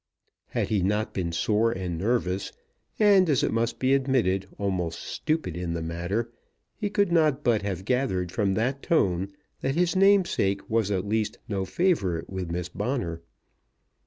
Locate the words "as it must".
3.29-3.77